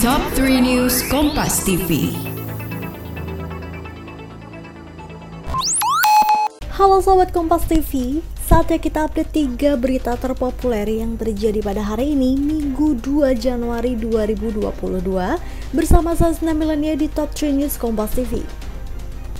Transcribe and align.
Top 0.00 0.24
3 0.32 0.64
News 0.64 1.04
Kompas 1.12 1.60
TV. 1.60 2.08
Halo 6.72 7.04
Sobat 7.04 7.36
Kompas 7.36 7.68
TV, 7.68 8.24
saatnya 8.48 8.80
kita 8.80 9.04
update 9.04 9.28
3 9.60 9.76
berita 9.76 10.16
terpopuler 10.16 10.88
yang 10.88 11.20
terjadi 11.20 11.60
pada 11.60 11.84
hari 11.84 12.16
ini, 12.16 12.32
Minggu 12.32 12.96
2 12.96 13.36
Januari 13.36 13.92
2022, 13.92 14.72
bersama 15.76 16.16
saya 16.16 16.32
Sina 16.32 16.56
Milenia 16.56 16.96
di 16.96 17.04
Top 17.12 17.36
3 17.36 17.60
News 17.60 17.76
Kompas 17.76 18.16
TV. 18.16 18.40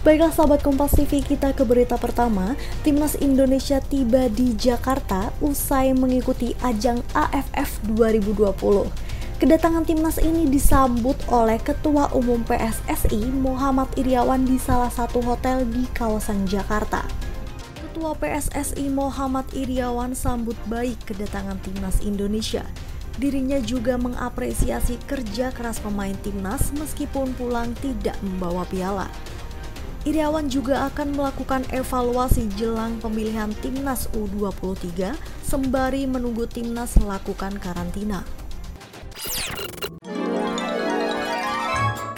Baiklah 0.04 0.28
sahabat 0.28 0.60
Kompas 0.60 0.92
TV, 0.92 1.24
kita 1.24 1.56
ke 1.56 1.64
berita 1.64 1.96
pertama. 1.96 2.52
Timnas 2.84 3.16
Indonesia 3.16 3.80
tiba 3.80 4.28
di 4.28 4.52
Jakarta 4.60 5.32
usai 5.40 5.96
mengikuti 5.96 6.52
ajang 6.60 7.00
AFF 7.16 7.80
2020. 7.96 9.09
Kedatangan 9.40 9.88
timnas 9.88 10.20
ini 10.20 10.52
disambut 10.52 11.16
oleh 11.32 11.56
Ketua 11.56 12.12
Umum 12.12 12.44
PSSI 12.44 13.32
Muhammad 13.32 13.88
Iriawan 13.96 14.44
di 14.44 14.60
salah 14.60 14.92
satu 14.92 15.24
hotel 15.24 15.64
di 15.64 15.88
kawasan 15.96 16.44
Jakarta. 16.44 17.08
Ketua 17.80 18.12
PSSI 18.20 18.92
Muhammad 18.92 19.48
Iriawan 19.56 20.12
sambut 20.12 20.60
baik 20.68 21.00
kedatangan 21.08 21.56
timnas 21.64 22.04
Indonesia. 22.04 22.68
Dirinya 23.16 23.56
juga 23.64 23.96
mengapresiasi 23.96 25.00
kerja 25.08 25.56
keras 25.56 25.80
pemain 25.80 26.20
timnas 26.20 26.68
meskipun 26.76 27.32
pulang 27.32 27.72
tidak 27.80 28.20
membawa 28.20 28.68
piala. 28.68 29.08
Iriawan 30.04 30.52
juga 30.52 30.84
akan 30.92 31.16
melakukan 31.16 31.64
evaluasi 31.72 32.44
jelang 32.60 33.00
pemilihan 33.00 33.56
timnas 33.64 34.04
U23 34.12 35.16
sembari 35.40 36.04
menunggu 36.04 36.44
timnas 36.44 37.00
melakukan 37.00 37.56
karantina. 37.56 38.20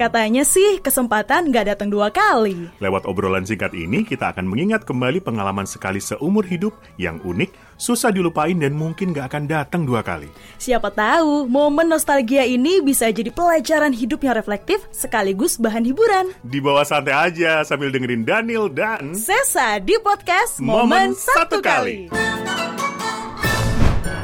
Katanya 0.02 0.42
sih 0.42 0.83
kesempatan 0.83 1.55
nggak 1.55 1.78
datang 1.78 1.86
dua 1.86 2.11
kali. 2.11 2.67
Lewat 2.83 3.06
obrolan 3.06 3.47
singkat 3.47 3.70
ini, 3.70 4.03
kita 4.03 4.34
akan 4.34 4.50
mengingat 4.50 4.83
kembali 4.83 5.22
pengalaman 5.22 5.62
sekali 5.62 6.03
seumur 6.03 6.42
hidup 6.42 6.75
yang 6.98 7.22
unik, 7.22 7.78
susah 7.78 8.11
dilupain 8.11 8.59
dan 8.59 8.75
mungkin 8.75 9.14
nggak 9.14 9.31
akan 9.31 9.47
datang 9.47 9.86
dua 9.86 10.03
kali. 10.03 10.27
Siapa 10.59 10.91
tahu 10.91 11.47
momen 11.47 11.86
nostalgia 11.86 12.42
ini 12.42 12.83
bisa 12.83 13.14
jadi 13.14 13.31
pelajaran 13.31 13.94
hidup 13.94 14.27
yang 14.27 14.34
reflektif 14.34 14.83
sekaligus 14.91 15.55
bahan 15.55 15.86
hiburan. 15.86 16.34
Di 16.42 16.59
bawah 16.59 16.83
santai 16.83 17.14
aja 17.31 17.62
sambil 17.62 17.94
dengerin 17.94 18.27
Daniel 18.27 18.66
dan 18.66 19.14
Sesa 19.14 19.78
di 19.78 19.94
podcast 20.03 20.59
Momen, 20.59 21.14
Satu 21.14 21.62
Kali. 21.62 22.11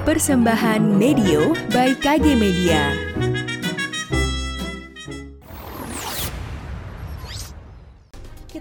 Persembahan 0.02 0.82
Medio 0.98 1.54
by 1.70 1.94
KG 2.02 2.34
Media. 2.34 3.07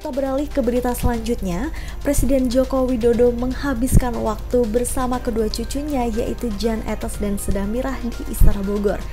Kita 0.07 0.23
beralih 0.23 0.47
ke 0.47 0.63
berita 0.63 0.95
selanjutnya. 0.95 1.67
Presiden 1.99 2.47
Joko 2.47 2.87
Widodo 2.87 3.27
menghabiskan 3.35 4.15
waktu 4.15 4.63
bersama 4.71 5.19
kedua 5.19 5.51
cucunya 5.51 6.07
yaitu 6.07 6.47
Jan 6.55 6.79
Etes 6.87 7.19
dan 7.19 7.35
Seda 7.35 7.67
Mirah 7.67 7.99
di 7.99 8.15
Istana 8.31 8.63
Bogor. 8.63 9.03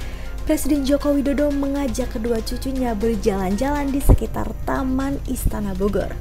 Presiden 0.46 0.86
Joko 0.86 1.18
Widodo 1.18 1.50
mengajak 1.50 2.14
kedua 2.14 2.38
cucunya 2.46 2.94
berjalan-jalan 2.94 3.90
di 3.90 3.98
sekitar 3.98 4.54
Taman 4.70 5.18
Istana 5.26 5.74
Bogor. 5.74 6.14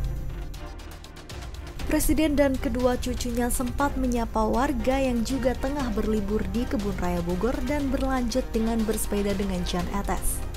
Presiden 1.85 2.33
dan 2.33 2.57
kedua 2.57 2.97
cucunya 2.97 3.53
sempat 3.53 3.93
menyapa 3.93 4.41
warga 4.41 4.97
yang 4.97 5.21
juga 5.21 5.53
tengah 5.53 5.93
berlibur 5.93 6.41
di 6.49 6.65
Kebun 6.65 6.97
Raya 6.97 7.21
Bogor 7.21 7.53
dan 7.69 7.93
berlanjut 7.93 8.41
dengan 8.49 8.81
bersepeda 8.89 9.37
dengan 9.37 9.61
Jan 9.69 9.85
Etes. 9.93 10.52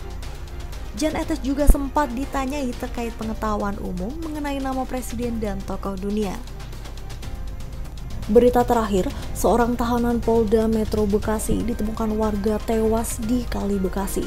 Jan 0.97 1.13
Etes 1.13 1.45
juga 1.45 1.69
sempat 1.69 2.09
ditanyai 2.17 2.73
terkait 2.73 3.13
pengetahuan 3.21 3.77
umum 3.85 4.09
mengenai 4.25 4.57
nama 4.65 4.81
presiden 4.89 5.37
dan 5.37 5.61
tokoh 5.69 5.93
dunia. 5.93 6.33
Berita 8.33 8.65
terakhir, 8.65 9.05
seorang 9.37 9.77
tahanan 9.77 10.25
Polda 10.25 10.65
Metro 10.65 11.05
Bekasi 11.05 11.61
ditemukan 11.69 12.17
warga 12.17 12.57
tewas 12.65 13.21
di 13.21 13.45
Kali 13.45 13.77
Bekasi. 13.77 14.25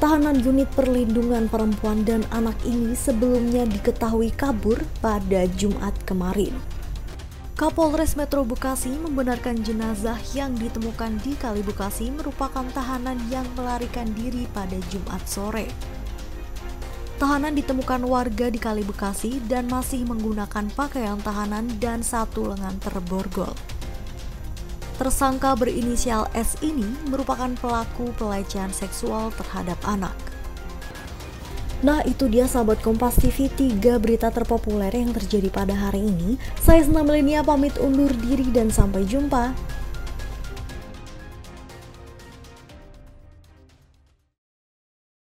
Tahanan 0.00 0.40
unit 0.40 0.72
perlindungan 0.72 1.44
perempuan 1.52 2.08
dan 2.08 2.24
anak 2.32 2.56
ini 2.64 2.96
sebelumnya 2.96 3.68
diketahui 3.68 4.32
kabur 4.32 4.80
pada 5.04 5.44
Jumat 5.60 5.92
kemarin. 6.08 6.56
Kapolres 7.58 8.14
Metro 8.16 8.48
Bekasi 8.48 8.94
membenarkan 8.96 9.60
jenazah 9.60 10.16
yang 10.32 10.56
ditemukan 10.56 11.20
di 11.20 11.36
Kali 11.36 11.60
Bekasi 11.60 12.08
merupakan 12.14 12.64
tahanan 12.72 13.18
yang 13.28 13.44
melarikan 13.58 14.08
diri 14.16 14.48
pada 14.56 14.78
Jumat 14.88 15.20
sore. 15.26 15.97
Tahanan 17.18 17.58
ditemukan 17.58 18.06
warga 18.06 18.46
di 18.46 18.62
Kali 18.62 18.86
Bekasi 18.86 19.42
dan 19.50 19.66
masih 19.66 20.06
menggunakan 20.06 20.70
pakaian 20.78 21.18
tahanan 21.18 21.66
dan 21.82 21.98
satu 21.98 22.54
lengan 22.54 22.78
terborgol. 22.78 23.50
Tersangka 25.02 25.58
berinisial 25.58 26.30
S 26.30 26.54
ini 26.62 26.86
merupakan 27.10 27.50
pelaku 27.58 28.14
pelecehan 28.14 28.70
seksual 28.70 29.34
terhadap 29.34 29.74
anak. 29.82 30.14
Nah 31.82 32.06
itu 32.06 32.30
dia 32.30 32.46
sahabat 32.46 32.78
Kompas 32.86 33.18
TV 33.18 33.50
3 33.50 33.98
berita 33.98 34.30
terpopuler 34.30 34.94
yang 34.94 35.10
terjadi 35.10 35.50
pada 35.50 35.74
hari 35.74 36.06
ini. 36.06 36.38
Saya 36.62 36.86
Senam 36.86 37.02
Milenia 37.02 37.42
pamit 37.42 37.74
undur 37.82 38.14
diri 38.14 38.46
dan 38.54 38.70
sampai 38.70 39.02
jumpa. 39.02 39.58